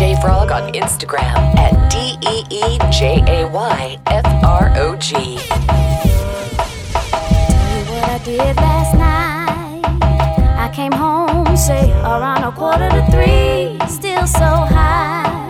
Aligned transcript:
DJ 0.00 0.18
Frog 0.22 0.50
on 0.50 0.72
Instagram 0.72 1.36
at 1.58 1.90
D 1.92 2.16
E 2.26 2.42
E 2.48 2.78
J 2.90 3.22
A 3.26 3.46
Y 3.46 3.98
F 4.06 4.24
R 4.42 4.72
O 4.76 4.96
G. 4.96 5.12
Tell 5.12 5.26
you 5.26 5.36
what 7.92 8.04
I 8.08 8.18
did 8.24 8.56
last 8.56 8.94
night. 8.96 9.82
I 10.58 10.70
came 10.74 10.92
home, 10.92 11.54
say 11.54 11.90
around 11.90 12.44
a 12.44 12.52
quarter 12.52 12.88
to 12.88 13.04
three, 13.10 13.78
still 13.90 14.26
so 14.26 14.46
high, 14.46 15.49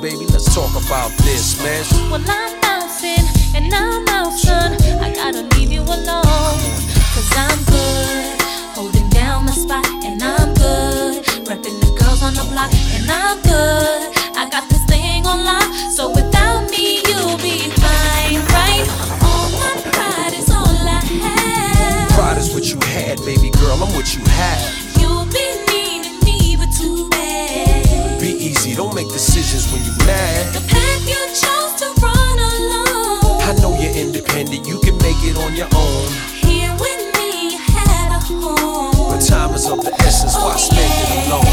baby. 0.00 0.24
Let's 0.26 0.54
talk 0.54 0.70
about 0.70 1.10
this, 1.18 1.60
man. 1.62 1.84
Well, 2.10 2.24
I'm 2.26 2.60
bouncing 2.60 3.24
and 3.54 3.72
I'm 3.72 4.08
out, 4.08 4.32
son. 4.32 4.72
I 5.00 5.12
gotta 5.14 5.42
leave 5.56 5.70
you 5.70 5.82
alone. 5.82 6.60
Cause 7.12 7.30
I'm 7.36 7.58
good. 7.64 8.40
Holding 8.74 9.08
down 9.10 9.44
my 9.44 9.52
spot 9.52 9.86
and 10.04 10.22
I'm 10.22 10.54
good. 10.54 11.24
Repping 11.44 11.78
the 11.84 11.92
girls 12.00 12.22
on 12.22 12.34
the 12.34 12.46
block 12.50 12.72
and 12.96 13.10
I'm 13.10 13.42
good. 13.42 14.16
I 14.36 14.48
got 14.50 14.68
this 14.70 14.84
thing 14.86 15.26
on 15.26 15.44
lock. 15.44 15.68
So 15.92 16.08
without 16.08 16.70
me, 16.70 17.02
you'll 17.06 17.36
be 17.38 17.68
fine, 17.76 18.40
right? 18.56 18.86
All 19.20 19.50
my 19.52 19.74
pride 19.92 20.32
is 20.32 20.48
all 20.50 20.64
I 20.64 21.00
have. 21.24 22.10
Pride 22.10 22.38
is 22.38 22.54
what 22.54 22.64
you 22.72 22.80
had, 22.88 23.18
baby 23.18 23.50
girl. 23.50 23.82
I'm 23.82 23.92
what 23.94 24.14
you 24.16 24.24
have. 24.24 24.69
Decisions 29.50 29.72
when 29.72 29.82
you 29.84 30.06
mad. 30.06 30.54
The 30.54 30.60
path 30.68 31.02
you 31.08 31.18
chose 31.34 31.74
to 31.82 31.86
run 32.00 32.38
alone. 32.38 33.42
I 33.42 33.54
know 33.60 33.74
you're 33.80 33.94
independent, 33.94 34.66
you 34.66 34.78
can 34.80 34.96
make 34.98 35.18
it 35.26 35.36
on 35.38 35.56
your 35.56 35.68
own. 35.74 36.06
Here 36.38 36.70
with 36.78 37.02
me, 37.18 37.54
you 37.54 37.58
had 37.58 38.14
a 38.14 38.20
home. 38.30 39.10
But 39.10 39.20
time 39.26 39.54
is 39.54 39.66
of 39.66 39.82
the 39.82 39.92
essence, 40.06 40.34
why 40.36 40.56
spend 40.56 40.86
it 40.86 41.26
alone, 41.26 41.49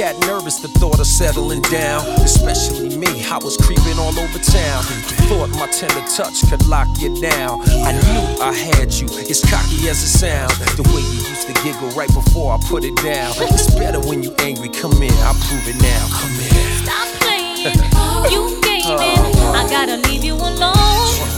cat 0.00 0.18
nervous, 0.20 0.60
the 0.60 0.68
thought 0.80 0.98
of 0.98 1.06
settling 1.06 1.60
down. 1.68 2.00
Especially 2.24 2.96
me, 2.96 3.28
I 3.28 3.36
was 3.44 3.58
creeping 3.58 3.98
all 4.00 4.16
over 4.16 4.38
town. 4.40 4.80
Thought 5.28 5.50
my 5.60 5.68
tender 5.68 6.00
touch 6.16 6.40
could 6.48 6.64
lock 6.66 6.88
you 6.96 7.12
down. 7.20 7.60
I 7.84 7.92
knew 7.92 8.24
I 8.40 8.52
had 8.56 8.96
you, 8.96 9.04
as 9.28 9.44
cocky 9.44 9.92
as 9.92 10.00
it 10.00 10.08
sounds. 10.08 10.56
The 10.80 10.84
way 10.88 11.04
you 11.04 11.20
used 11.28 11.44
to 11.48 11.54
giggle 11.60 11.90
right 11.92 12.08
before 12.14 12.54
I 12.54 12.58
put 12.64 12.82
it 12.82 12.96
down. 13.04 13.36
It's 13.52 13.68
better 13.76 14.00
when 14.00 14.22
you 14.22 14.32
angry, 14.40 14.70
come 14.70 14.96
in, 15.04 15.12
I'll 15.20 15.36
prove 15.44 15.68
it 15.68 15.76
now. 15.84 16.02
Come 16.16 16.32
in. 16.48 16.56
Stop 16.80 17.08
playing. 17.20 17.76
Oh, 17.92 18.24
you 18.32 18.56
gaming. 18.64 19.20
Oh. 19.36 19.52
I 19.52 19.68
gotta 19.68 20.00
leave 20.08 20.24
you 20.24 20.32
alone. 20.32 20.80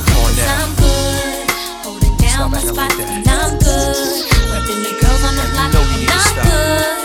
Cause. 0.07 0.39
I'm 0.39 0.71
good. 0.79 1.51
Holding 1.83 2.17
down 2.17 2.31
Stop 2.31 2.51
my 2.53 2.63
spot 2.63 2.95
and 2.95 3.27
I'm 3.27 3.59
good. 3.59 4.23
Repping 4.55 4.81
the 4.87 4.95
girls 5.03 5.23
on 5.27 5.35
the 5.35 5.47
block 5.51 5.75
and 5.75 6.11
I'm 6.15 6.47
good. 6.47 7.02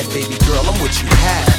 Had, 0.00 0.12
baby 0.12 0.38
girl, 0.46 0.60
I'm 0.66 0.80
what 0.80 1.00
you 1.02 1.08
have. 1.08 1.49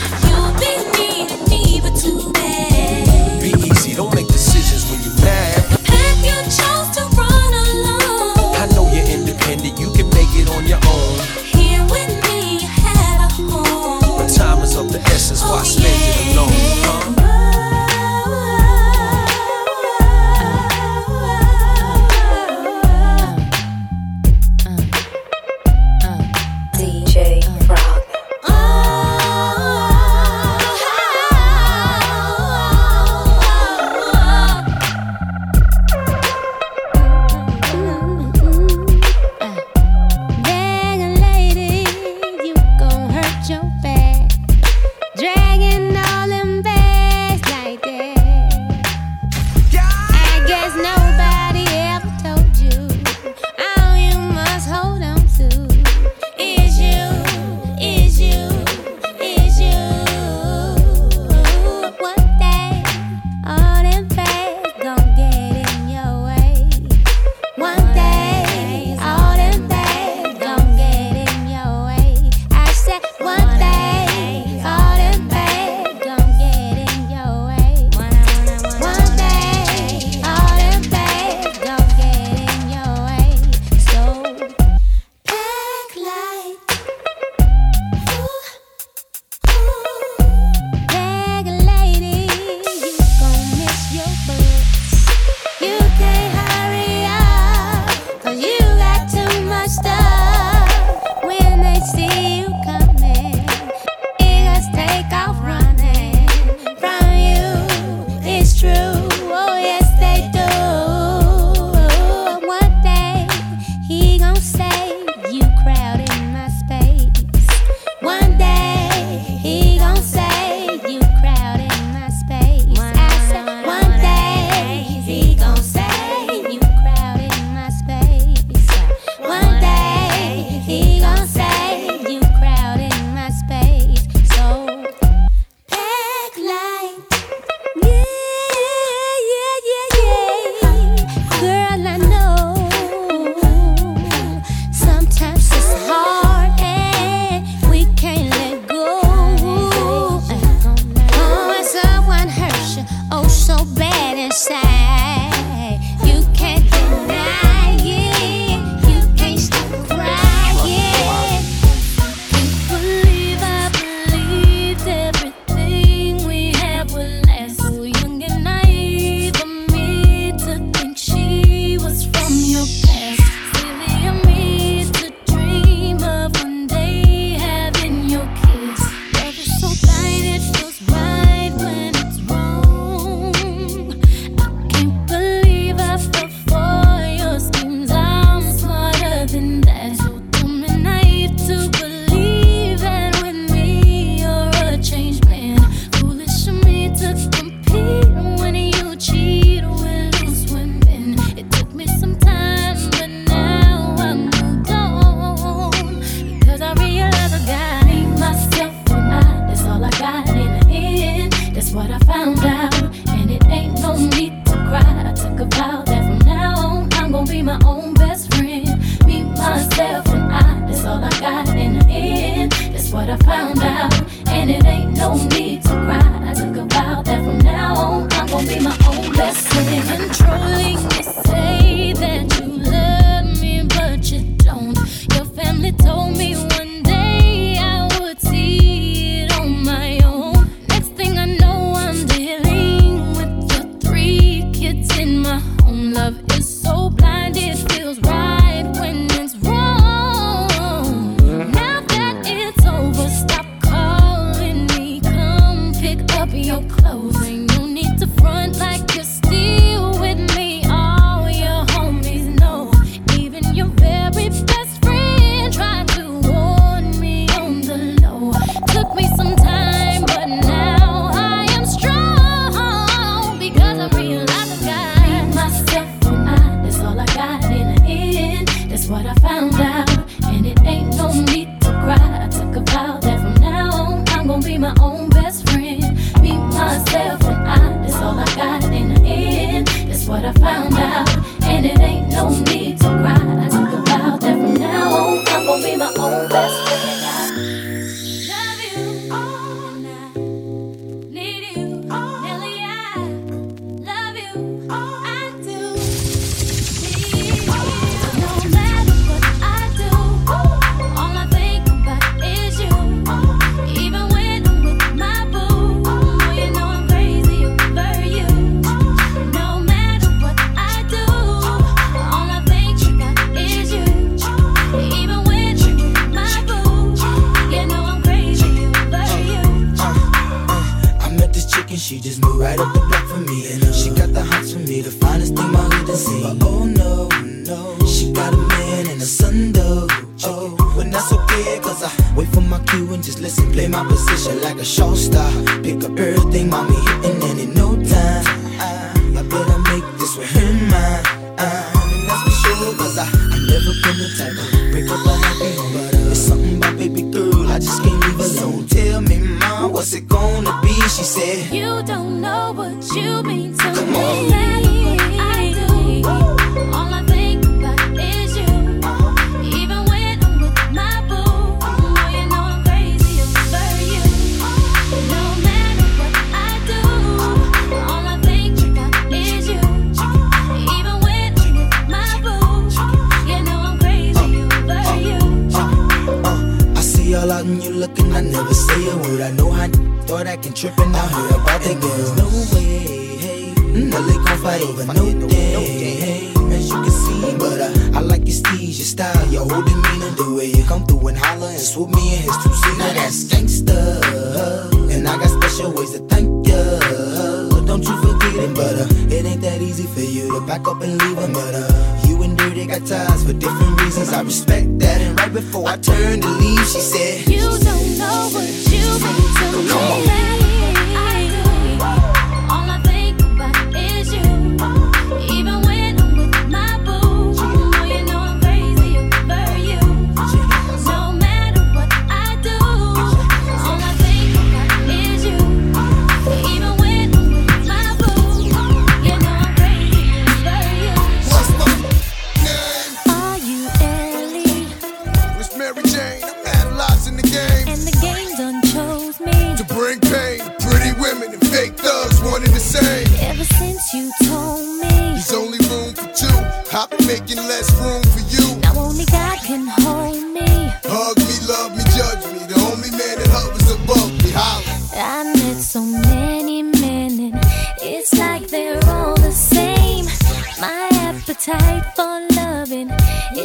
But 335.92 336.38
oh 336.48 336.64
no, 336.64 337.10
no, 337.44 337.86
she 337.86 338.14
got 338.14 338.34
a 338.34 338.38
man 338.38 338.88
and 338.88 339.02
a 339.02 339.06
son 339.06 339.52
though. 339.52 339.88
Oh, 340.24 340.56
when 340.78 340.90
that's 340.90 341.12
okay, 341.12 341.60
cause 341.60 341.84
I 341.84 341.92
wait 342.16 342.30
for 342.30 342.40
my 342.40 342.60
cue 342.64 342.94
and 342.94 343.04
just 343.04 343.20
listen. 343.20 343.52
Play 343.52 343.68
my 343.68 343.84
position 343.84 344.42
like 344.42 344.56
a 344.56 344.64
show 344.64 344.96
star. 344.96 345.30
Pick 345.64 345.81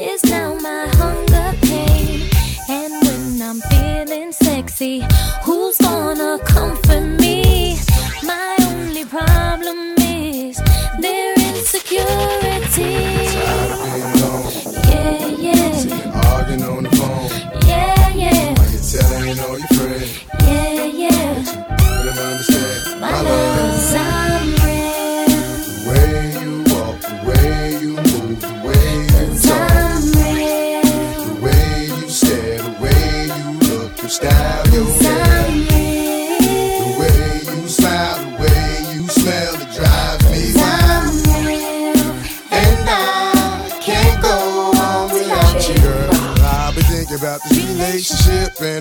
is 0.02 0.24
now. 0.24 0.55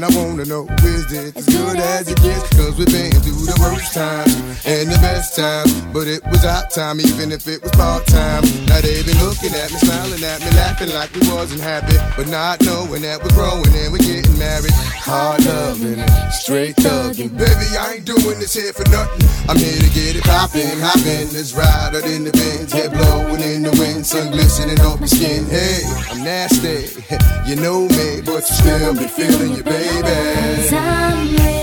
I 0.05 0.07
wanna 0.13 0.45
know 0.45 0.67
is 0.85 1.11
it 1.11 1.35
as 1.35 1.45
good 1.49 1.77
as 1.77 2.07
it 2.07 2.21
gets? 2.21 2.45
Cause 2.53 2.77
we've 2.77 2.85
been 2.93 3.09
through 3.25 3.49
the 3.49 3.57
worst 3.57 3.95
times 3.97 4.37
and 4.61 4.85
the 4.85 4.99
best 5.01 5.35
times, 5.35 5.73
but 5.89 6.05
it 6.05 6.21
was 6.29 6.45
our 6.45 6.61
time, 6.69 7.01
even 7.01 7.31
if 7.31 7.47
it 7.47 7.57
was 7.63 7.71
part 7.71 8.05
time. 8.05 8.45
Now 8.69 8.85
they've 8.85 9.01
been 9.01 9.17
looking 9.17 9.49
at 9.57 9.73
me, 9.73 9.81
smiling 9.81 10.21
at 10.21 10.45
me, 10.45 10.53
laughing 10.53 10.93
like 10.93 11.09
we 11.17 11.25
wasn't 11.33 11.61
happy, 11.61 11.97
but 12.13 12.29
not 12.29 12.61
knowing 12.61 13.01
that 13.01 13.17
we're 13.17 13.33
growing 13.33 13.65
and 13.73 13.89
we're 13.89 14.05
getting 14.05 14.37
married. 14.37 14.77
Hard 15.01 15.41
loving 15.45 16.05
straight 16.29 16.77
thugging. 16.77 17.33
Baby, 17.33 17.65
I 17.73 17.97
ain't 17.97 18.05
doing 18.05 18.37
this 18.37 18.53
here 18.53 18.77
for 18.77 18.85
nothing. 18.93 19.25
I'm 19.49 19.57
here 19.57 19.81
to 19.81 19.89
get 19.89 20.21
it 20.21 20.23
poppin', 20.23 20.85
hoppin'. 20.85 21.33
Let's 21.33 21.57
ride 21.57 21.97
out 21.97 22.05
in 22.05 22.29
the 22.29 22.33
Benz, 22.37 22.69
head 22.69 22.93
blowing 22.93 23.41
in 23.41 23.65
the 23.65 23.73
wind, 23.81 24.05
sun 24.05 24.29
glistening 24.29 24.77
off 24.85 25.01
my 25.01 25.09
skin. 25.09 25.49
Hey, 25.49 25.81
I'm 26.13 26.21
nasty, 26.21 26.93
you 27.49 27.57
know 27.57 27.89
me, 27.89 28.21
but 28.21 28.45
you 28.45 28.53
still 28.61 28.93
be 28.93 29.09
feeling 29.09 29.57
your 29.57 29.65
baby. 29.65 29.94
The 30.01 31.54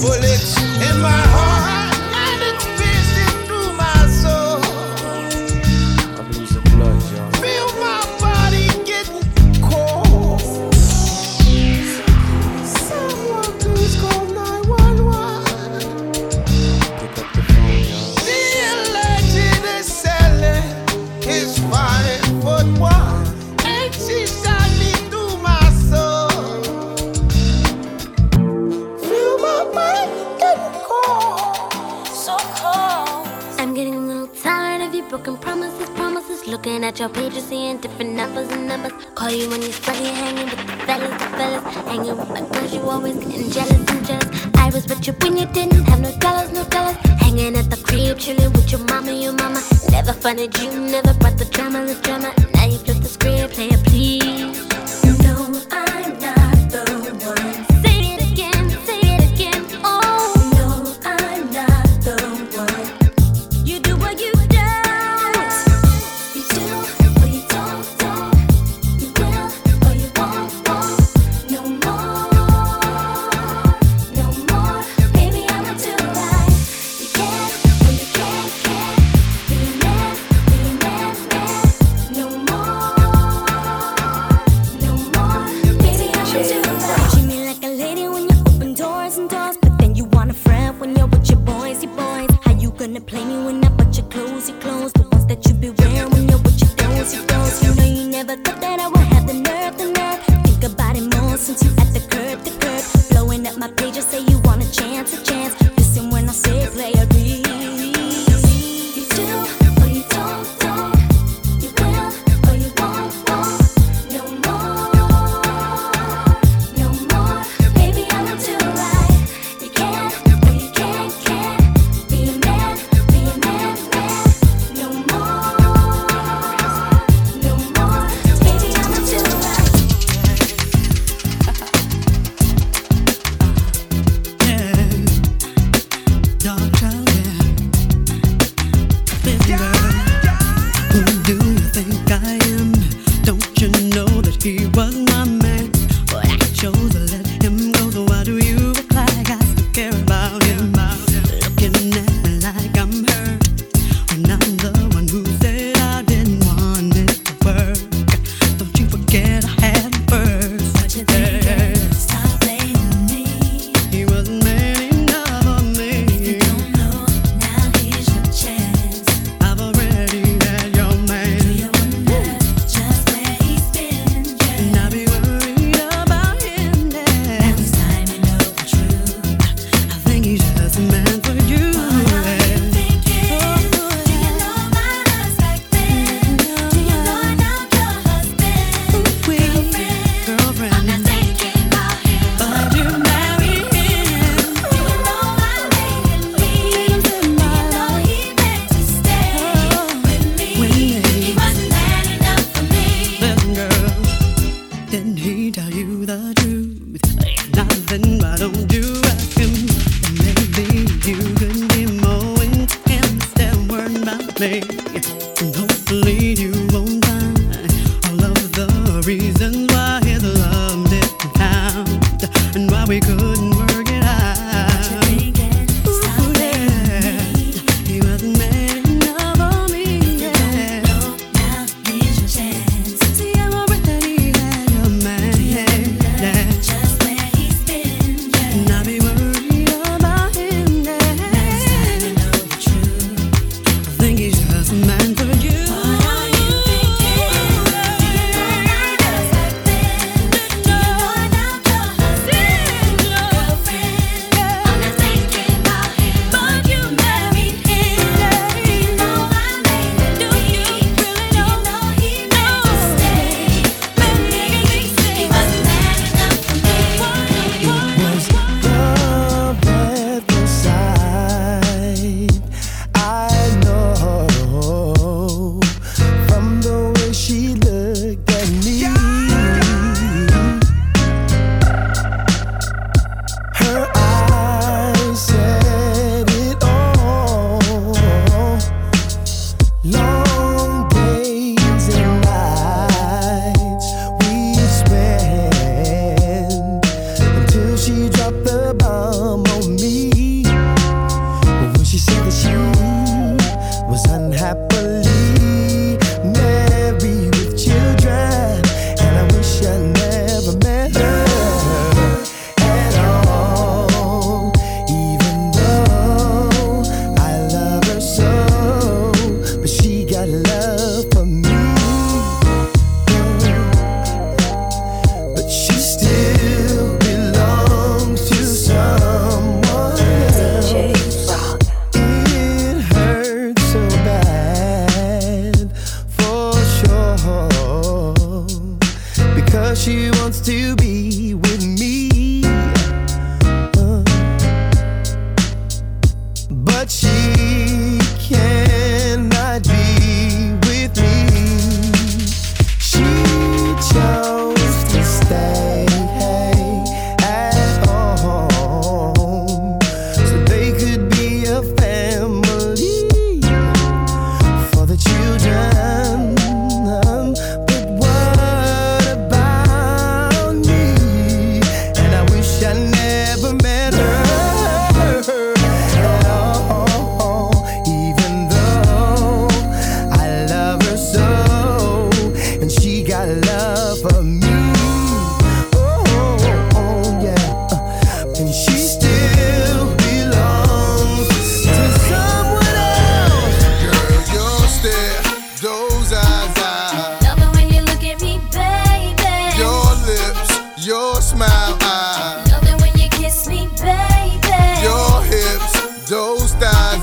bullets 0.00 0.56
in 0.62 1.00
my 1.02 1.10
heart. 1.10 1.49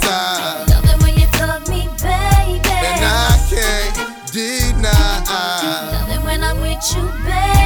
Love 0.05 0.85
it 0.85 1.03
when 1.03 1.17
you 1.17 1.25
tug 1.27 1.67
me, 1.69 1.87
baby. 2.01 2.69
and 2.69 3.03
I 3.03 3.37
can't 3.49 4.31
deny. 4.31 5.91
Love 5.91 6.09
it 6.09 6.25
when 6.25 6.43
I'm 6.43 6.61
with 6.61 6.95
you, 6.95 7.03
baby. 7.25 7.56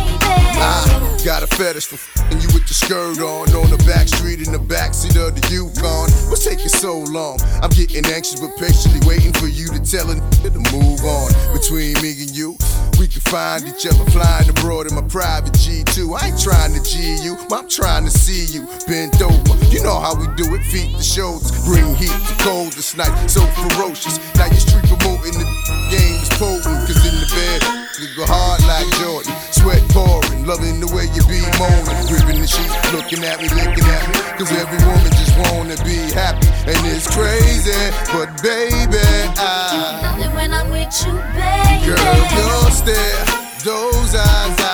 Got 1.22 1.44
a 1.44 1.48
fetish 1.48 1.86
for 1.86 1.98
fing 1.98 2.42
you 2.42 2.50
with 2.50 2.66
your 2.66 2.78
skirt 2.82 3.22
on 3.22 3.46
on 3.54 3.70
the 3.70 3.78
back 3.86 4.08
street 4.10 4.42
in 4.42 4.52
the 4.52 4.58
backseat 4.58 5.14
of 5.22 5.38
the 5.38 5.44
Yukon. 5.54 6.10
What's 6.34 6.44
taking 6.44 6.66
so 6.66 6.98
long? 7.14 7.38
I'm 7.62 7.70
getting 7.70 8.02
anxious 8.10 8.42
but 8.42 8.58
patiently 8.58 9.06
waiting 9.06 9.32
for 9.34 9.46
you 9.46 9.70
to 9.70 9.78
tell 9.78 10.10
a 10.10 10.18
nigga 10.18 10.50
to 10.50 10.62
move 10.74 11.06
on. 11.06 11.30
Between 11.54 11.94
me 12.02 12.18
and 12.26 12.34
you, 12.34 12.58
we 12.98 13.06
can 13.06 13.22
find 13.22 13.70
each 13.70 13.86
other 13.86 14.02
flying 14.10 14.50
abroad 14.50 14.90
in 14.90 14.98
my 14.98 15.06
private 15.06 15.54
G2. 15.62 16.10
I 16.18 16.34
ain't 16.34 16.42
trying 16.42 16.74
to 16.74 16.82
G 16.82 17.22
you, 17.22 17.38
I'm 17.54 17.70
trying 17.70 18.06
to 18.06 18.12
see 18.12 18.50
you 18.50 18.66
bent 18.90 19.22
over. 19.22 19.54
You 19.70 19.86
know 19.86 20.02
how 20.02 20.18
we 20.18 20.26
do 20.34 20.50
it, 20.58 20.66
feet 20.74 20.90
to 20.98 21.06
shoulders, 21.06 21.54
bring 21.70 21.86
heat 21.94 22.10
to 22.10 22.36
cold 22.42 22.74
this 22.74 22.98
night. 22.98 23.14
So 23.30 23.46
ferocious. 23.70 24.18
Now 24.42 24.50
you 24.50 24.58
street 24.58 24.90
promoting 24.90 25.38
the 25.38 25.46
game 25.94 26.18
is 26.18 26.34
potent, 26.42 26.82
cause 26.90 26.98
in 27.06 27.14
the 27.14 27.30
bed, 27.30 27.62
you 28.02 28.10
go 28.18 28.26
hard 28.26 28.66
like 28.66 28.90
Jordan. 28.98 29.34
Sweat 29.62 29.84
pouring, 29.90 30.46
loving 30.48 30.80
the 30.80 30.88
way 30.88 31.06
you 31.14 31.22
be 31.30 31.38
moaning. 31.62 32.08
Gripping 32.10 32.42
the 32.42 32.48
sheets, 32.48 32.74
looking 32.94 33.24
at 33.24 33.38
me, 33.38 33.48
licking 33.54 33.86
at 33.86 34.04
me. 34.10 34.18
Cause 34.42 34.50
every 34.58 34.82
woman 34.90 35.12
just 35.14 35.38
wanna 35.38 35.78
be 35.86 36.10
happy. 36.18 36.50
And 36.66 36.82
it's 36.90 37.06
crazy, 37.06 37.78
but 38.10 38.42
baby, 38.42 38.98
I. 39.38 40.02
Love 40.02 40.26
it 40.26 40.34
when 40.34 40.52
I'm 40.52 40.72
with 40.72 40.90
you, 41.06 41.14
baby. 41.38 41.94
Girl, 41.94 42.22
your 42.42 42.72
stare, 42.74 43.26
those 43.62 44.16
eyes, 44.16 44.60
I. 44.66 44.71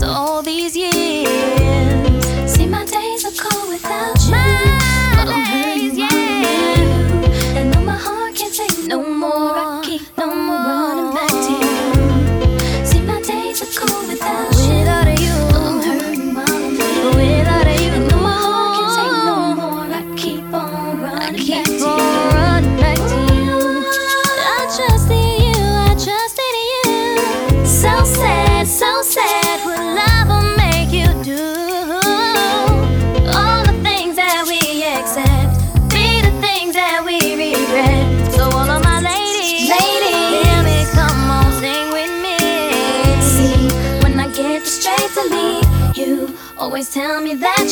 left. 0.00 0.04
Oh. 0.06 0.33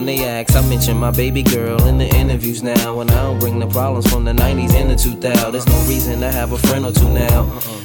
When 0.00 0.06
they 0.06 0.24
ask, 0.24 0.56
I 0.56 0.66
mention 0.66 0.96
my 0.96 1.10
baby 1.10 1.42
girl 1.42 1.86
in 1.86 1.98
the 1.98 2.06
interviews 2.16 2.62
now. 2.62 3.00
And 3.00 3.10
I 3.10 3.22
don't 3.22 3.38
bring 3.38 3.58
the 3.58 3.66
problems 3.66 4.10
from 4.10 4.24
the 4.24 4.32
90s 4.32 4.72
and 4.72 4.88
the 4.88 4.94
2000s. 4.94 5.52
There's 5.52 5.66
no 5.66 5.78
reason 5.86 6.20
to 6.20 6.32
have 6.32 6.52
a 6.52 6.56
friend 6.56 6.86
or 6.86 6.90
two 6.90 7.10
now. 7.10 7.42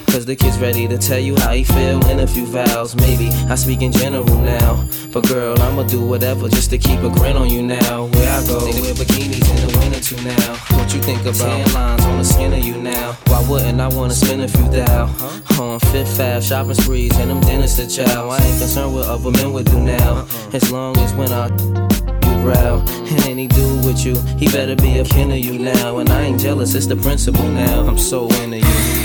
Cause 0.07 0.25
the 0.25 0.33
kid's 0.33 0.57
ready 0.57 0.87
to 0.87 0.97
tell 0.97 1.19
you 1.19 1.35
how 1.35 1.51
he 1.51 1.65
feel 1.65 1.99
in 2.07 2.21
a 2.21 2.27
few 2.27 2.45
vows. 2.45 2.95
Maybe 2.95 3.27
I 3.51 3.55
speak 3.55 3.81
in 3.81 3.91
general 3.91 4.39
now. 4.39 4.87
But 5.11 5.27
girl, 5.27 5.61
I'ma 5.61 5.83
do 5.83 6.05
whatever 6.05 6.47
just 6.47 6.69
to 6.69 6.77
keep 6.77 7.01
a 7.01 7.09
grin 7.09 7.35
on 7.35 7.49
you 7.49 7.61
now. 7.61 8.05
Where 8.05 8.31
I 8.31 8.47
go, 8.47 8.61
they 8.61 8.79
wear 8.79 8.93
bikinis 8.93 9.49
in 9.51 9.67
the 9.67 9.77
winter 9.77 9.99
too 9.99 10.15
now. 10.23 10.55
What 10.77 10.93
you 10.93 11.01
think 11.01 11.19
about 11.23 11.35
tan 11.35 11.73
lines 11.73 12.05
on 12.05 12.17
the 12.19 12.23
skin 12.23 12.53
of 12.53 12.63
you 12.63 12.77
now? 12.81 13.17
Why 13.27 13.45
wouldn't 13.49 13.81
I 13.81 13.89
wanna 13.89 14.13
spend 14.13 14.41
a 14.41 14.47
few 14.47 14.69
thou? 14.69 15.07
On 15.59 15.81
Fifth 15.91 16.17
Ave, 16.21 16.39
shopping 16.39 16.75
sprees, 16.75 17.17
and 17.17 17.29
them 17.29 17.41
dinners 17.41 17.75
to 17.75 17.85
chow. 17.85 18.29
I 18.29 18.37
ain't 18.37 18.59
concerned 18.59 18.93
what 18.93 19.07
other 19.07 19.31
men 19.31 19.51
would 19.51 19.65
do 19.65 19.81
now. 19.81 20.25
As 20.53 20.71
long 20.71 20.97
as 20.99 21.13
when 21.13 21.33
I 21.33 21.49
and 22.51 23.25
any 23.25 23.47
dude 23.47 23.85
with 23.85 24.05
you, 24.05 24.19
he 24.37 24.47
better 24.47 24.75
be 24.75 24.99
a 24.99 25.03
kin 25.03 25.31
of 25.31 25.39
you 25.39 25.57
now. 25.59 25.97
And 25.97 26.09
I 26.09 26.21
ain't 26.21 26.39
jealous, 26.39 26.75
it's 26.75 26.87
the 26.87 26.95
principle 26.95 27.47
now. 27.49 27.85
I'm 27.87 27.97
so 27.97 28.27
into 28.27 28.59
you. 28.59 29.04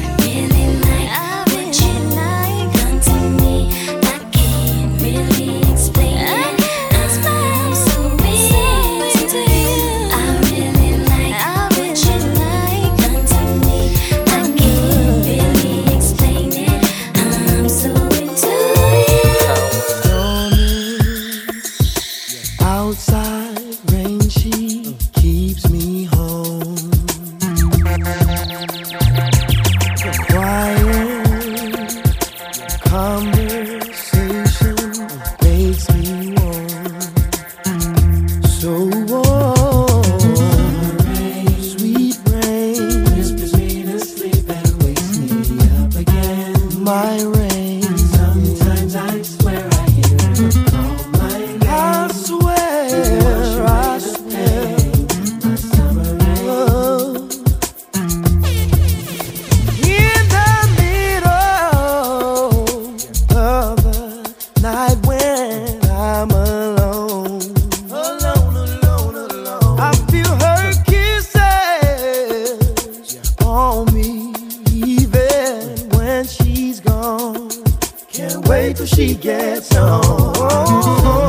Can't 78.21 78.47
wait 78.47 78.77
till 78.77 78.85
she 78.85 79.15
gets 79.15 79.75
home. 79.75 81.20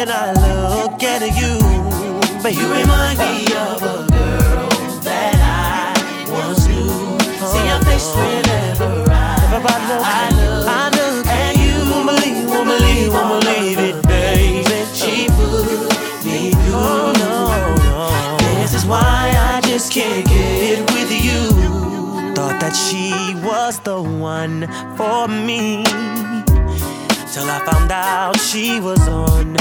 when 0.00 0.08
I 0.10 0.32
look 0.32 1.02
at 1.02 1.20
you. 1.40 1.58
But 2.42 2.54
you 2.54 2.66
remind 2.72 3.18
me 3.18 3.44
of 3.52 3.82
a 3.82 3.96
girl 4.08 4.68
that 5.04 5.36
I 5.36 6.32
once 6.32 6.66
knew. 6.66 6.88
See 7.52 7.66
your 7.68 7.80
face 7.84 8.08
whenever 8.16 9.04
I, 9.10 9.36
I 10.02 10.28
look, 10.40 10.66
I 10.68 10.88
look 11.00 11.26
at 11.26 11.54
you. 11.62 11.76
Won't 11.92 12.06
believe, 12.08 13.12
won't 13.12 13.44
believe, 13.44 13.78
it, 13.78 14.02
baby. 14.06 14.64
She 14.94 15.28
put 15.36 16.24
me 16.24 16.52
through. 16.62 17.12
This 18.60 18.72
is 18.72 18.86
why 18.86 19.34
I 19.36 19.60
just 19.64 19.92
can't 19.92 20.26
get 20.26 20.80
with 20.94 21.12
you. 21.12 22.34
Thought 22.34 22.58
that 22.60 22.74
she 22.74 23.34
was 23.44 23.80
the 23.80 24.00
one 24.00 24.66
for 24.96 25.28
me 25.28 25.84
till 27.32 27.48
I 27.48 27.60
found 27.70 27.92
out 27.92 28.38
she 28.40 28.80
was 28.80 29.06
on 29.06 29.56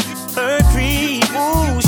fool. 1.29 1.78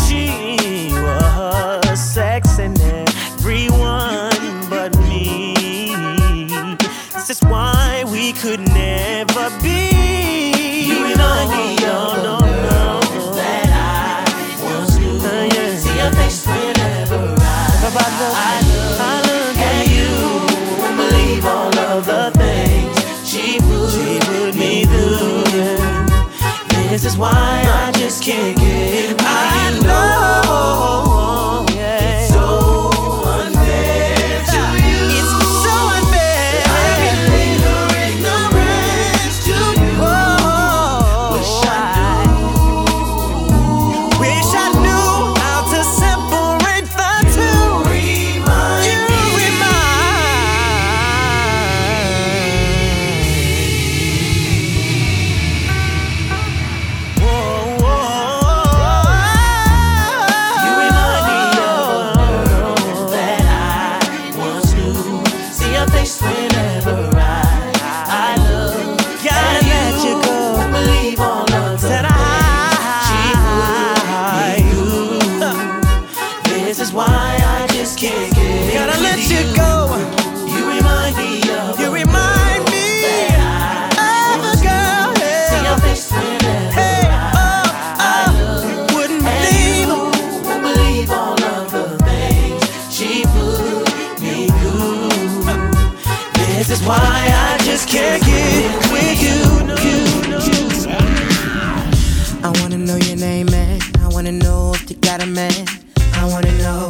Know 102.86 102.98
your 102.98 103.18
name, 103.18 103.48
man. 103.48 103.80
I 104.00 104.08
wanna 104.08 104.32
know 104.32 104.74
if 104.74 104.90
you 104.90 104.96
got 104.98 105.22
a 105.22 105.26
man. 105.26 105.66
I 106.14 106.26
wanna 106.26 106.52
know. 106.58 106.88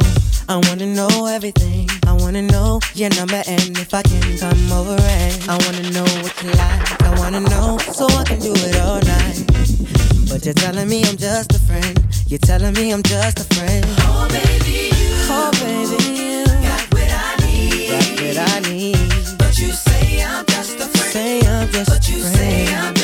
I 0.48 0.56
wanna 0.68 0.86
know 0.86 1.26
everything. 1.26 1.88
I 2.06 2.12
wanna 2.12 2.42
know 2.42 2.80
your 2.94 3.10
number 3.10 3.42
and 3.46 3.76
if 3.78 3.92
I 3.92 4.02
can 4.02 4.38
come 4.38 4.72
over 4.72 4.96
and 5.00 5.50
I 5.50 5.56
wanna 5.64 5.90
know 5.90 6.04
what 6.22 6.34
you 6.42 6.50
like. 6.50 7.02
I 7.02 7.18
wanna 7.18 7.40
know 7.40 7.78
so 7.92 8.06
I 8.06 8.24
can 8.24 8.38
do 8.40 8.52
it 8.54 8.76
all 8.80 9.00
night. 9.00 9.44
But 10.28 10.44
you're 10.44 10.54
telling 10.54 10.88
me 10.88 11.04
I'm 11.04 11.16
just 11.16 11.52
a 11.52 11.58
friend. 11.58 12.00
You're 12.26 12.38
telling 12.38 12.74
me 12.74 12.92
I'm 12.92 13.02
just 13.02 13.40
a 13.40 13.44
friend. 13.54 13.84
Oh 14.00 14.26
baby, 14.30 14.90
you. 14.96 15.14
Oh 15.28 15.50
baby, 15.60 15.98
you. 16.20 16.44
Got 16.46 16.84
what 16.94 17.10
I 17.10 17.36
need. 17.44 17.90
Got 17.90 18.08
what 18.22 18.38
I 18.54 18.70
need. 18.70 19.38
But 19.38 19.58
you 19.58 19.70
say 19.72 20.22
I'm 20.24 20.44
just 20.46 20.74
a 20.80 20.86
friend. 20.86 21.12
Say 21.12 21.40
I'm 21.46 21.68
just 21.70 21.90
but 21.90 21.98
a 21.98 22.02
friend. 22.02 22.16
You 22.16 22.22
say 22.22 22.74
I'm 22.74 22.94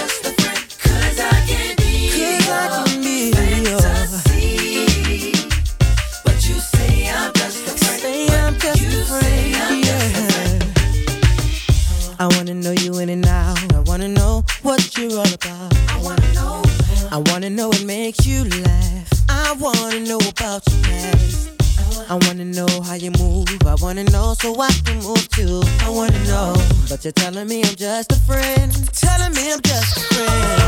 so 24.54 24.60
I 24.60 24.70
can 24.84 24.98
move 25.02 25.28
too. 25.28 25.62
I 25.80 25.90
wanna 25.90 26.24
know, 26.24 26.54
but 26.88 27.04
you're 27.04 27.12
telling 27.12 27.48
me 27.48 27.62
I'm 27.62 27.74
just 27.76 28.12
a 28.12 28.20
friend. 28.20 28.72
Telling 28.94 29.32
me 29.34 29.52
I'm 29.52 29.60
just 29.60 29.96
a 29.96 30.00
friend. 30.00 30.62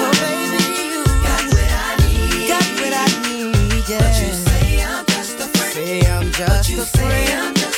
Oh 0.00 0.12
baby, 0.22 0.62
you 0.92 1.04
got 1.26 1.44
what 1.52 1.70
I 1.76 1.96
need. 2.06 2.48
Got 2.48 2.66
what 2.80 2.94
I 2.94 3.08
need, 3.28 3.84
yeah. 3.88 3.98
But 4.00 4.16
you 4.22 4.32
say 4.48 4.82
I'm 4.82 5.04
just 5.06 5.34
a 5.34 5.46
friend. 5.58 5.72
Say 5.74 6.00
I'm 6.06 6.32
just 6.32 6.48
but 6.48 6.68
you 6.70 6.80
a 6.80 6.86
friend. 6.86 7.28
Say 7.28 7.36
I'm 7.36 7.54
just 7.54 7.77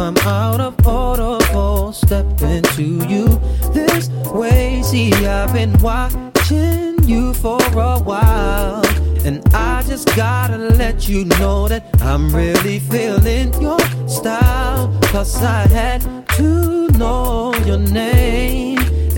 I'm 0.00 0.16
out 0.18 0.60
of 0.62 0.86
order 0.86 1.38
for 1.52 1.92
stepping 1.92 2.62
to 2.62 2.82
you 2.82 3.26
this 3.74 4.08
way. 4.32 4.82
See, 4.82 5.12
I've 5.12 5.52
been 5.52 5.76
watching 5.80 7.04
you 7.04 7.34
for 7.34 7.60
a 7.74 7.98
while, 7.98 8.82
and 9.26 9.46
I 9.54 9.82
just 9.82 10.16
gotta 10.16 10.56
let 10.56 11.06
you 11.06 11.26
know 11.26 11.68
that 11.68 11.84
I'm 12.00 12.34
really 12.34 12.78
feeling 12.78 13.52
your 13.60 13.78
style. 14.08 14.88
Cause 15.12 15.42
I 15.42 15.68
had 15.68 16.00
to 16.36 16.88
know 16.96 17.52
your 17.66 17.78
name 17.78 18.78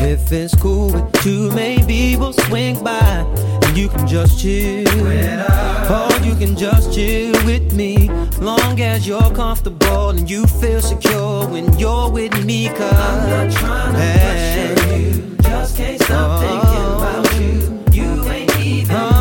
If 0.00 0.32
it's 0.32 0.54
cool 0.54 0.92
with 0.92 1.26
you, 1.26 1.50
maybe 1.52 2.16
we'll 2.16 2.32
swing 2.32 2.82
by 2.82 3.26
and 3.62 3.76
you 3.76 3.88
can 3.88 4.06
just 4.06 4.40
chill. 4.40 4.88
Or 4.88 6.10
you 6.24 6.34
can 6.34 6.56
just 6.56 6.92
chill 6.92 7.32
with 7.44 7.72
me. 7.72 8.08
Long 8.38 8.80
as 8.80 9.06
you're 9.06 9.30
comfortable 9.34 10.10
and 10.10 10.28
you 10.28 10.46
feel 10.46 10.80
secure 10.80 11.46
when 11.46 11.78
you're 11.78 12.10
with 12.10 12.44
me. 12.44 12.68
Cause 12.68 12.92
I'm 12.92 13.30
not 13.30 13.52
trying 13.52 13.92
to 13.92 13.98
pressure 14.20 14.96
you. 14.98 15.36
Just 15.42 15.76
can't 15.76 16.00
stop 16.02 16.40
thinking 16.40 16.86
about 16.96 17.26
you. 17.40 18.02
You 18.02 18.24
ain't 18.30 18.56
even 18.58 18.96
really 18.96 19.13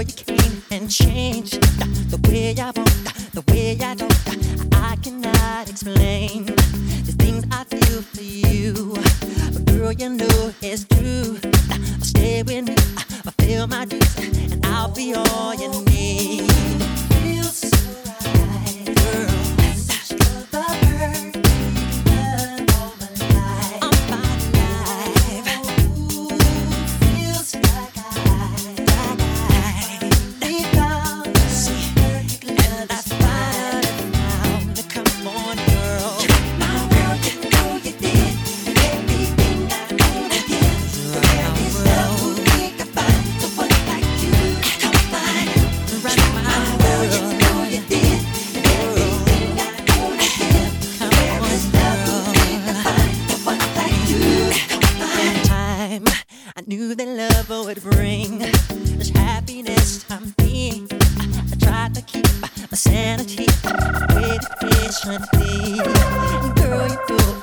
girl, 0.00 0.08
you 0.08 0.24
came 0.24 0.62
and 0.70 0.90
changed 0.90 1.60
the 2.10 2.18
way 2.28 2.54
I 2.58 2.70
want, 2.70 3.32
the 3.32 3.44
way 3.48 3.78
I 3.80 3.94
don't. 3.94 4.74
I 4.74 4.96
cannot 4.96 5.68
explain 5.68 6.46
the 6.46 7.14
things 7.18 7.44
I 7.50 7.64
feel 7.64 8.02
for 8.02 8.22
you. 8.22 8.94
But 9.52 9.64
girl, 9.66 9.92
you 9.92 10.10
know 10.10 10.52
it's 10.62 10.84
true. 10.84 11.38
Stay 12.02 12.42
with 12.42 12.68
me, 12.68 12.76
fulfill 13.24 13.66
my 13.66 13.84
dreams, 13.84 14.16
and 14.52 14.64
I'll 14.66 14.88
be 14.88 15.14
all 15.14 15.54
you 15.54 15.84
need. 15.84 16.89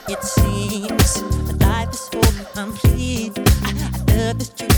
It 0.10 0.24
seems 0.24 1.22
life 1.60 1.90
is 1.92 2.00
so 2.00 2.22
complete. 2.54 3.38
I 3.38 3.72
love 4.08 4.40
this 4.40 4.50
truth 4.50 4.77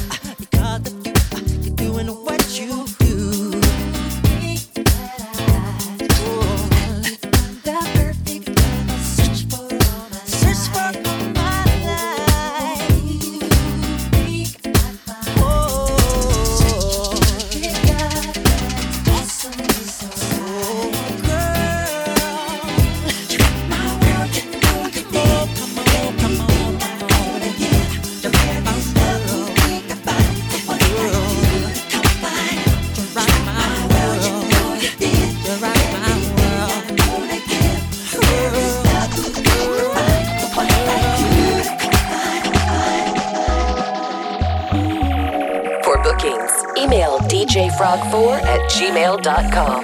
gmail.com. 49.22 49.79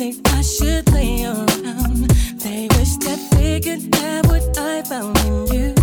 say 0.00 0.14
I 0.24 0.40
should 0.40 0.90
lay 0.94 1.24
around. 1.24 2.08
They 2.40 2.68
wish 2.76 2.96
that 3.04 3.20
they 3.32 3.60
could 3.60 3.94
have 3.96 4.24
what 4.30 4.56
I 4.56 4.80
found 4.82 5.18
in 5.18 5.46
you. 5.52 5.79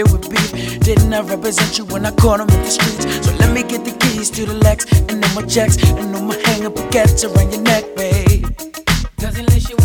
it 0.00 0.10
would 0.10 0.28
be. 0.30 0.40
Didn't 0.78 1.12
I 1.12 1.20
represent 1.20 1.78
you 1.78 1.84
when 1.86 2.06
I 2.06 2.12
caught 2.12 2.40
him 2.40 2.48
in 2.48 2.60
the 2.62 2.70
streets? 2.70 3.04
So 3.26 3.34
let 3.36 3.52
me 3.52 3.62
get 3.62 3.84
the 3.84 3.92
keys 4.00 4.30
to 4.30 4.46
the 4.46 4.54
Lex 4.54 4.90
and 5.08 5.22
then 5.22 5.34
my 5.34 5.42
checks 5.42 5.76
and 6.00 6.14
then 6.14 6.26
my 6.26 6.36
hang 6.46 6.64
up 6.66 6.74
baguettes 6.74 7.22
around 7.24 7.52
your 7.52 7.62
neck, 7.62 7.84
babe. 7.94 8.46
Cause 9.20 9.38
unless 9.38 9.68
you 9.68 9.76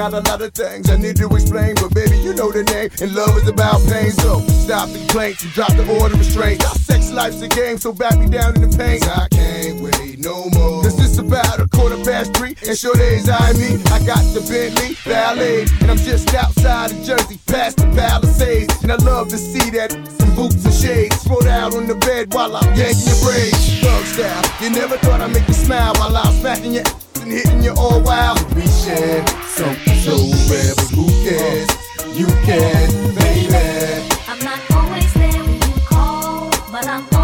got 0.00 0.14
a 0.14 0.30
lot 0.30 0.40
of 0.40 0.54
things 0.54 0.88
I 0.88 0.96
need 0.96 1.16
to 1.16 1.28
explain, 1.28 1.74
but 1.74 1.92
baby, 1.92 2.16
you 2.16 2.32
know 2.32 2.50
the 2.50 2.64
name. 2.64 2.88
And 3.02 3.14
love 3.14 3.36
is 3.36 3.46
about 3.46 3.84
pain, 3.84 4.10
so 4.10 4.40
stop 4.64 4.88
the 4.88 4.96
complaints 4.96 5.44
and 5.44 5.52
drop 5.52 5.72
the 5.76 5.84
order 6.00 6.14
of 6.14 6.20
restraint. 6.20 6.64
Our 6.64 6.74
sex 6.74 7.12
life's 7.12 7.42
a 7.42 7.48
game, 7.48 7.76
so 7.76 7.92
back 7.92 8.16
me 8.16 8.24
down 8.24 8.56
in 8.56 8.64
the 8.64 8.72
pain. 8.72 9.04
I 9.04 9.28
can't 9.28 9.76
wait 9.84 10.18
no 10.18 10.48
more. 10.56 10.80
Cause 10.80 10.96
it's 11.04 11.18
about 11.18 11.60
a 11.60 11.68
quarter 11.68 12.00
past 12.02 12.32
three, 12.32 12.56
and 12.66 12.78
sure 12.78 12.94
days 12.94 13.28
I 13.28 13.52
me. 13.60 13.76
I 13.92 14.00
got 14.08 14.24
the 14.32 14.40
Bentley 14.48 14.96
Ballet, 15.04 15.68
and 15.84 15.90
I'm 15.90 16.00
just 16.00 16.32
outside 16.32 16.92
of 16.92 17.04
Jersey, 17.04 17.38
past 17.44 17.76
the 17.76 17.88
Palisades. 17.92 18.72
And 18.82 18.90
I 18.90 18.96
love 19.04 19.28
to 19.28 19.36
see 19.36 19.68
that 19.76 19.92
some 19.92 20.34
boots 20.34 20.64
and 20.64 20.72
shades 20.72 21.20
spread 21.20 21.46
out 21.46 21.74
on 21.74 21.86
the 21.86 21.96
bed 22.08 22.32
while 22.32 22.56
I'm 22.56 22.72
yanking 22.72 23.04
your 23.04 23.20
braids. 23.20 23.84
Thug 23.84 24.04
style, 24.16 24.44
you 24.64 24.70
never 24.70 24.96
thought 24.96 25.20
I'd 25.20 25.30
make 25.30 25.46
you 25.46 25.52
smile 25.52 25.92
while 26.00 26.16
I'm 26.16 26.32
smacking 26.40 26.72
your 26.72 26.88
and 27.30 27.38
hitting 27.38 27.62
you 27.62 27.72
all 27.76 28.00
wild. 28.02 28.38
We 28.54 28.66
share 28.66 29.26
something 29.46 29.98
so 30.00 30.16
but 30.48 30.90
who 30.90 31.06
cares? 31.24 31.68
You 32.16 32.26
can, 32.44 33.14
baby. 33.14 34.08
I'm 34.28 34.38
not 34.40 34.60
always 34.72 35.12
there 35.14 35.42
when 35.44 35.54
you 35.54 35.80
call, 35.86 36.50
but 36.72 36.86
I'm 36.86 37.19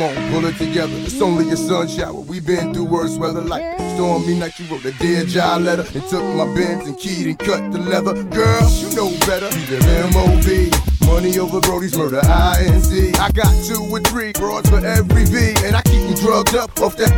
come 0.00 0.16
on, 0.16 0.32
pull 0.32 0.44
it 0.46 0.56
together. 0.56 0.94
It's 0.96 1.20
only 1.20 1.50
a 1.50 1.56
sun 1.56 1.88
shower. 1.88 2.20
We've 2.20 2.44
been 2.44 2.72
through 2.72 2.86
worse 2.86 3.16
weather 3.18 3.42
like 3.42 3.62
stormy 3.94 4.38
night. 4.38 4.58
You 4.58 4.66
wrote 4.66 4.84
a 4.84 4.92
dear 4.92 5.24
John 5.24 5.64
letter 5.64 5.82
and 5.82 6.02
took 6.08 6.24
my 6.36 6.46
Benz 6.54 6.88
and 6.88 6.98
keyed 6.98 7.26
and 7.26 7.38
cut 7.38 7.70
the 7.72 7.78
leather. 7.78 8.14
Girl, 8.24 8.70
you 8.70 8.94
know 8.96 9.10
better. 9.26 9.48
Be 9.50 9.76
the 9.76 9.80
MOB. 10.14 11.06
Money 11.06 11.38
over 11.38 11.60
Brody's 11.60 11.96
murder, 11.96 12.20
INC. 12.20 13.18
I 13.18 13.30
got 13.32 13.52
two 13.64 13.82
or 13.90 14.00
three 14.00 14.32
broads 14.32 14.70
for 14.70 14.84
every 14.84 15.24
V, 15.24 15.54
and 15.66 15.76
I 15.76 15.82
keep 15.82 16.02
them 16.02 16.14
drugged 16.14 16.54
up 16.54 16.80
off 16.80 16.96
that. 16.96 17.12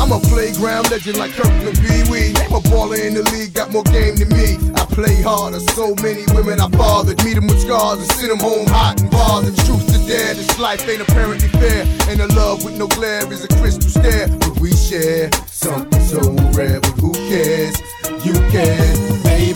I'm 0.00 0.12
a 0.12 0.20
playground 0.28 0.90
legend 0.90 1.16
like 1.16 1.32
Kirkland 1.32 1.78
Pee 1.78 2.10
Wee. 2.10 2.36
Ain't 2.36 2.52
a 2.52 2.60
baller 2.68 3.00
in 3.00 3.14
the 3.14 3.22
league, 3.32 3.54
got 3.54 3.72
more 3.72 3.84
game 3.84 4.16
than 4.16 4.28
me. 4.28 4.75
Play 4.96 5.20
harder, 5.20 5.60
so 5.60 5.94
many 5.96 6.24
women 6.32 6.58
I 6.58 6.70
fathered. 6.70 7.22
Meet 7.22 7.36
'em 7.36 7.48
with 7.48 7.60
scars 7.60 7.98
and 7.98 8.10
send 8.12 8.30
'em 8.30 8.38
home 8.38 8.66
hot 8.66 8.98
and 8.98 9.10
bothered. 9.10 9.54
Truth 9.66 9.92
to 9.92 9.98
dare, 10.08 10.32
this 10.32 10.58
life 10.58 10.88
ain't 10.88 11.02
apparently 11.02 11.48
fair. 11.48 11.86
And 12.08 12.22
a 12.22 12.26
love 12.34 12.64
with 12.64 12.78
no 12.78 12.86
glare 12.86 13.30
is 13.30 13.44
a 13.44 13.48
crystal 13.60 13.90
stare. 13.90 14.26
But 14.40 14.58
we 14.58 14.72
share 14.72 15.28
something 15.52 16.02
so 16.08 16.20
rare, 16.56 16.80
but 16.80 16.94
who 16.98 17.12
cares? 17.28 17.76
You 18.24 18.32
can, 18.50 19.22
baby. 19.22 19.55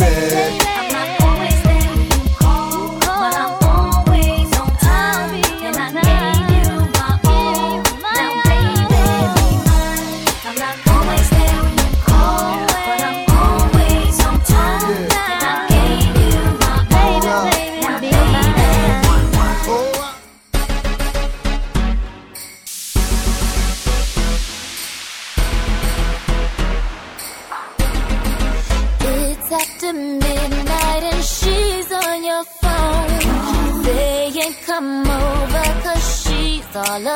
All 36.73 36.85
alone. 36.85 37.09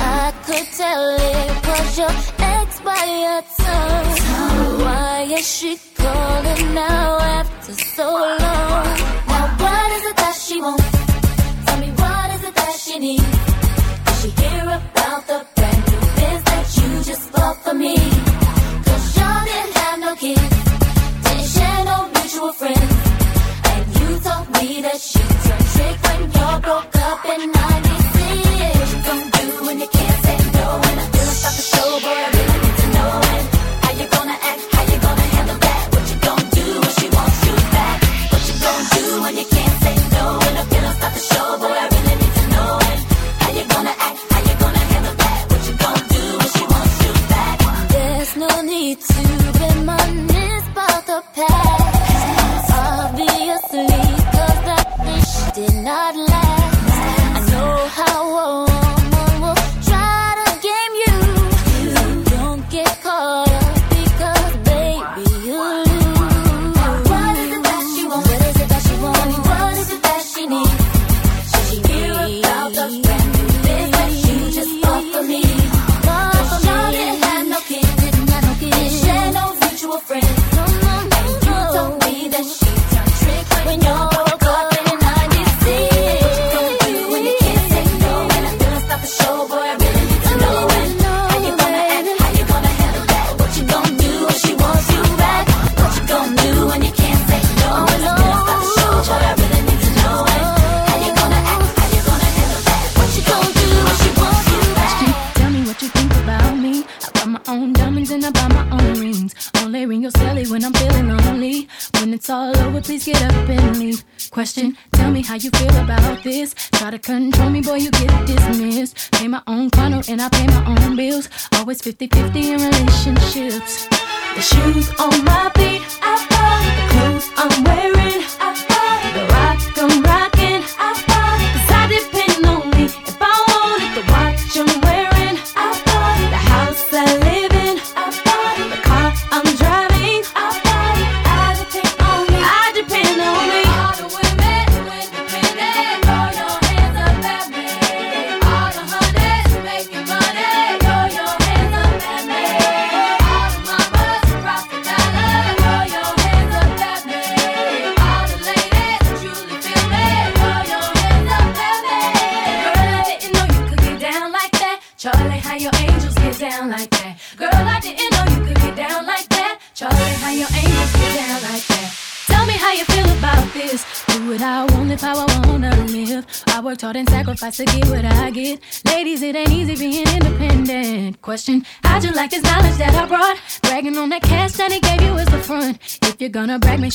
I 0.00 0.32
could 0.46 0.66
tell 0.72 1.16
it 1.16 1.66
was 1.68 1.98
your 1.98 2.08
ex 2.38 2.80
by 2.80 3.04
your 3.24 3.42
tone. 3.60 4.80
Why 4.80 5.26
is 5.30 5.46
she 5.46 5.76
calling 5.96 6.74
now 6.74 7.18
after 7.20 7.72
so 7.74 8.10
long? 8.10 8.96
Now 9.28 9.54
what 9.58 9.92
is 9.92 10.04
it 10.06 10.16
that 10.16 10.34
she 10.34 10.62
wants? 10.62 10.90
Tell 11.66 11.78
me 11.78 11.90
what 11.90 12.30
is 12.36 12.42
it 12.48 12.54
that 12.54 12.74
she 12.74 12.98
needs? 12.98 13.22
Did 14.06 14.16
she 14.22 14.30
hear 14.30 14.62
about 14.64 15.26
the 15.26 15.46
brand 15.54 15.84
new 15.90 16.00
Benz 16.16 16.42
that 16.44 16.76
you 16.76 17.04
just 17.04 17.30
bought 17.32 17.62
for 17.62 17.74
me? 17.74 18.29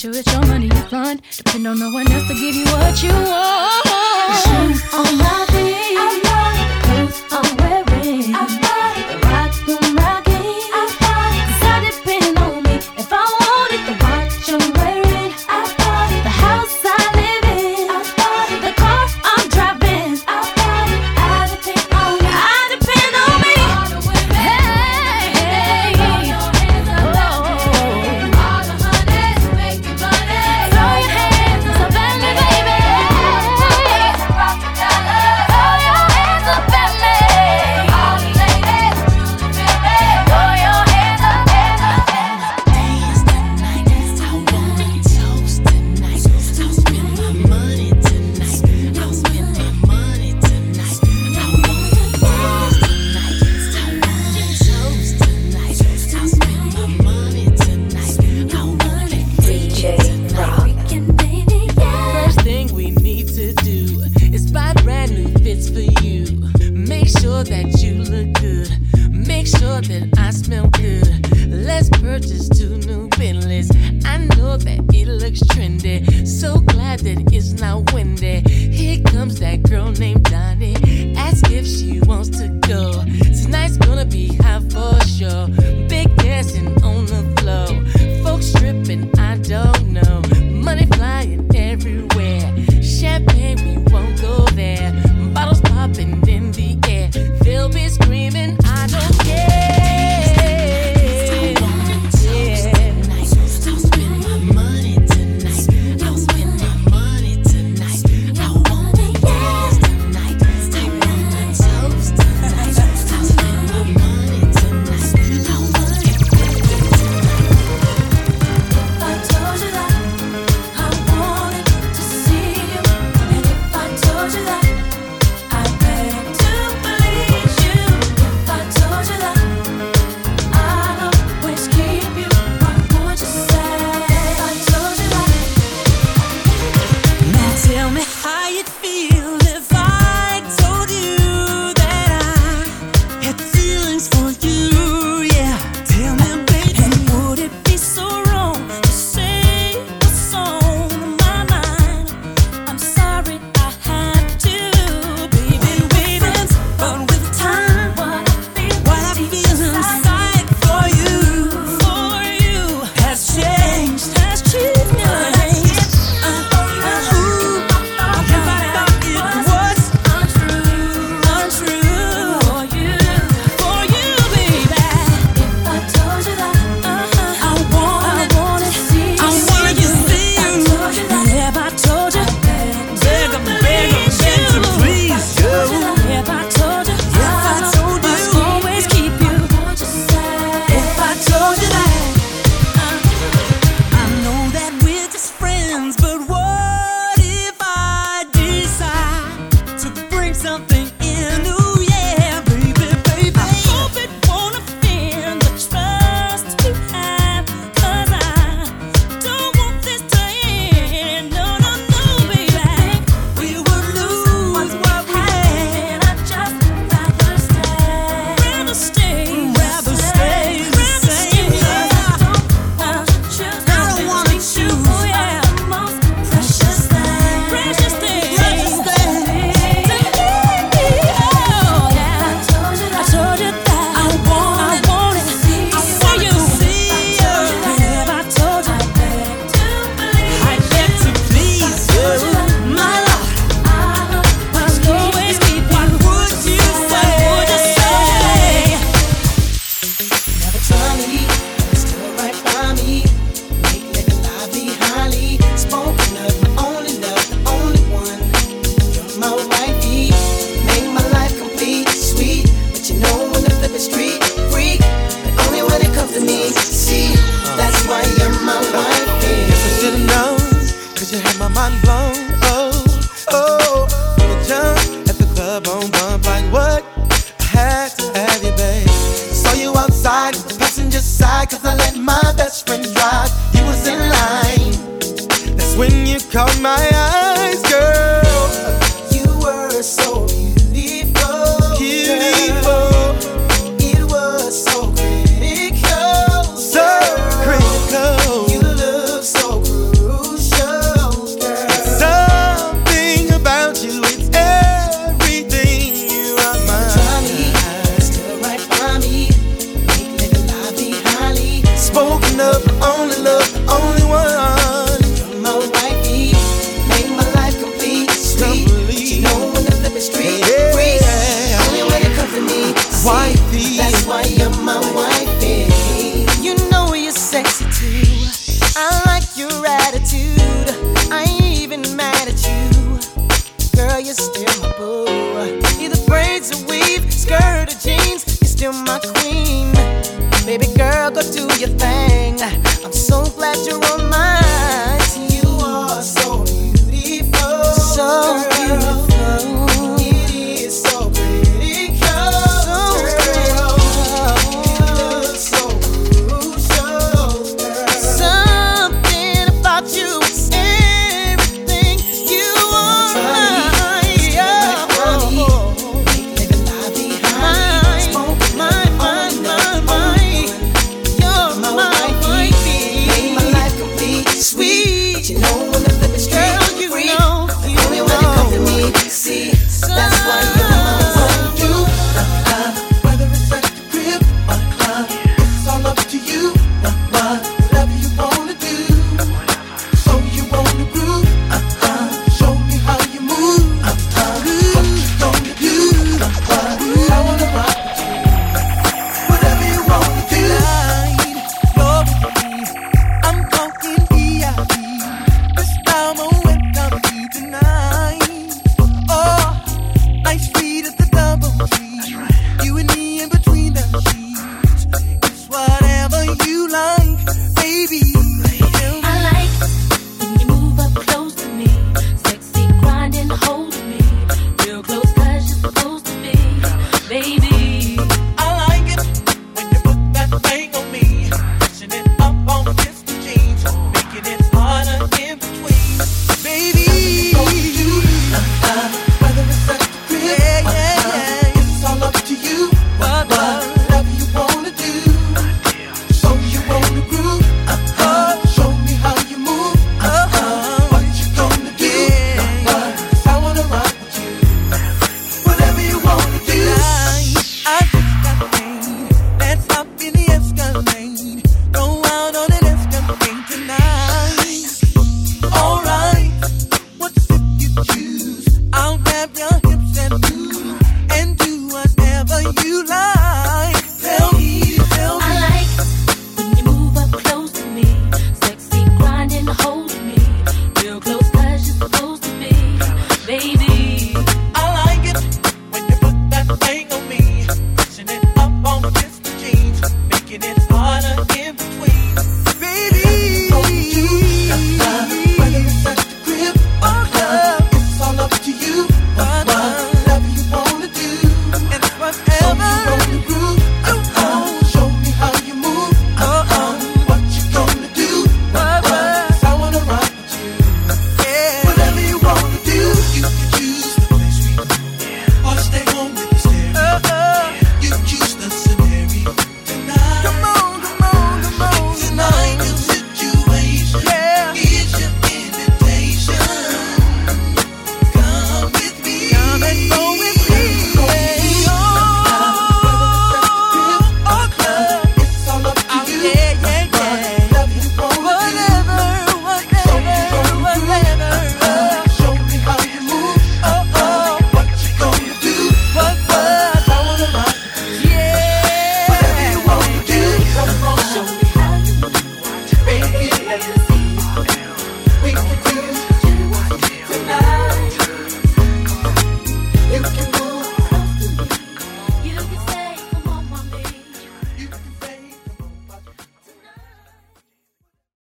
You're 0.04 0.12
gonna 0.12 0.24